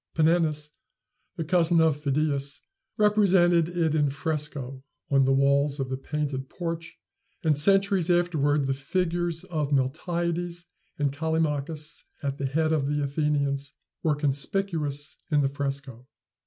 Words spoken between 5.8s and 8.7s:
the painted porch; and, centuries afterward,